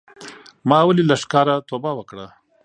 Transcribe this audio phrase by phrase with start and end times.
[0.69, 2.25] ما ولې له ښکاره توبه وکړه